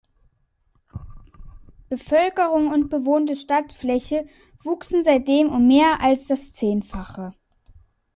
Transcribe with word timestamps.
Bevölkerung 1.89 2.69
und 2.71 2.89
bewohnte 2.89 3.35
Stadtfläche 3.35 4.25
wuchsen 4.63 5.03
seitdem 5.03 5.49
um 5.49 5.67
mehr 5.67 6.01
als 6.01 6.25
das 6.25 6.53
Zehnfache. 6.53 7.35